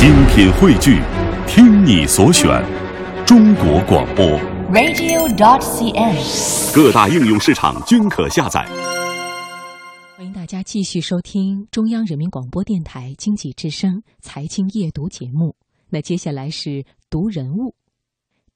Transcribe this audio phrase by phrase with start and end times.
[0.00, 0.98] 精品汇聚，
[1.46, 2.48] 听你所选，
[3.26, 4.24] 中国广播。
[4.72, 6.74] radio.dot.cn，。
[6.74, 8.64] 各大应用市场均可下载。
[10.16, 15.54] 欢迎大家继续收听中央人民广播电台经济之声财经夜读节目。
[15.90, 17.74] 那接下来是读人物。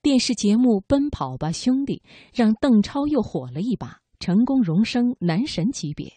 [0.00, 2.02] 电视节目《奔跑吧兄弟》
[2.32, 6.10] 让邓超又火了一把，成功荣升男神级别。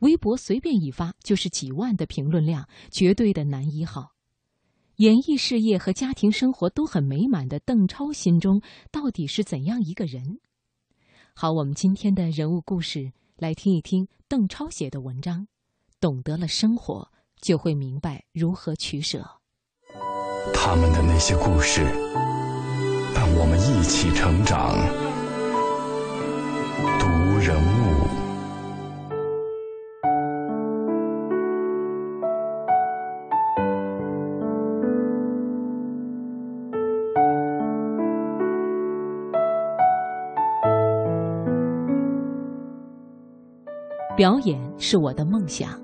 [0.00, 4.14] 微博随便一发就是几万的评论量，绝对的男一号。
[4.98, 10.40] 演艺事业和家庭生活都很美满的邓超心中到底是怎样一个人？
[11.34, 15.46] 好，我们今天的人物故事来听一听邓超写的文章。
[16.00, 19.24] 懂得了生活，就会明白如何取舍。
[20.52, 21.84] 他们的那些故事，
[23.14, 24.74] 伴我们一起成长。
[26.98, 27.06] 读
[27.38, 27.87] 人物。
[44.18, 45.80] 表演是我的梦想，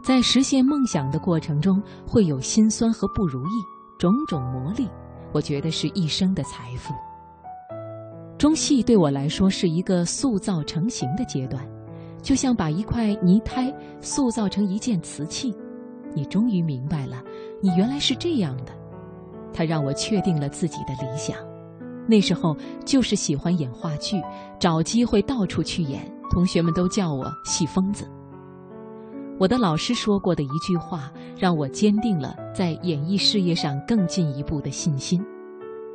[0.00, 3.50] 在实现梦想的过程中，会有心酸和不如意，
[3.98, 4.88] 种种磨砺，
[5.32, 6.94] 我觉得是一生的财富。
[8.38, 11.60] 中戏对我来说是一个塑造成型的阶段，
[12.22, 15.52] 就像把一块泥胎塑造成一件瓷器，
[16.14, 17.20] 你终于明白了，
[17.60, 18.72] 你原来是这样的。
[19.52, 21.36] 它让我确定了自己的理想。
[22.06, 24.22] 那时候就是喜欢演话剧，
[24.60, 26.08] 找机会到处去演。
[26.30, 28.10] 同学们都叫我戏疯子。
[29.38, 35.22] 我的老师说过的一句话，让我坚定了在演艺事业上更进一步的信心。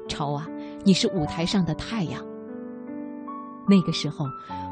[0.08, 0.48] 超啊，
[0.84, 2.24] 你是舞台上的太阳。
[3.68, 4.26] 那个时候，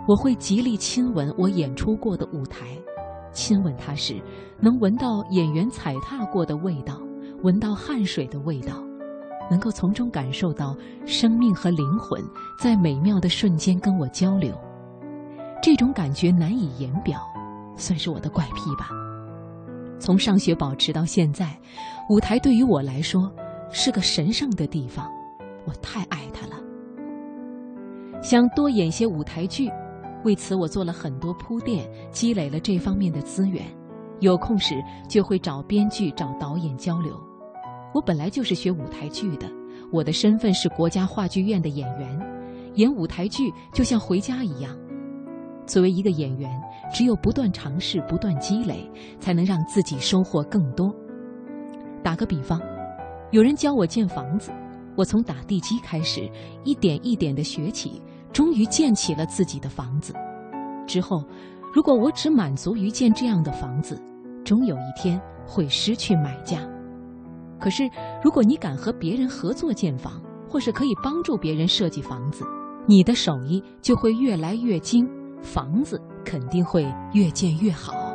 [0.07, 2.77] 我会极力亲吻我演出过的舞台，
[3.31, 4.21] 亲吻它时，
[4.59, 7.01] 能闻到演员踩踏过的味道，
[7.41, 8.83] 闻到汗水的味道，
[9.49, 12.23] 能够从中感受到生命和灵魂
[12.59, 14.53] 在美妙的瞬间跟我交流。
[15.61, 17.19] 这种感觉难以言表，
[17.75, 18.89] 算是我的怪癖吧。
[19.99, 21.59] 从上学保持到现在，
[22.09, 23.29] 舞台对于我来说
[23.69, 25.11] 是个神圣的地方，
[25.65, 26.55] 我太爱它了。
[28.21, 29.69] 想多演些舞台剧，
[30.23, 33.65] 为此我做了很多铺垫，积累了这方面的资源。
[34.21, 37.13] 有空时就会找编剧、找导演交流。
[37.93, 39.49] 我本来就是学舞台剧的，
[39.91, 42.19] 我的身份是国家话剧院的演员，
[42.75, 44.73] 演舞台剧就像回家一样。
[45.69, 46.49] 作为一个演员，
[46.91, 50.91] 只有不断尝试、不断积累，才能让自己收获更多。
[52.03, 52.59] 打个比方，
[53.29, 54.51] 有人教我建房子，
[54.97, 56.27] 我从打地基开始，
[56.63, 58.01] 一点一点的学起，
[58.33, 60.11] 终于建起了自己的房子。
[60.87, 61.23] 之后，
[61.71, 64.01] 如果我只满足于建这样的房子，
[64.43, 66.67] 终有一天会失去买家。
[67.59, 67.87] 可是，
[68.23, 70.19] 如果你敢和别人合作建房，
[70.49, 72.43] 或是可以帮助别人设计房子，
[72.87, 75.07] 你的手艺就会越来越精。
[75.41, 78.08] 房子肯定会越建越好。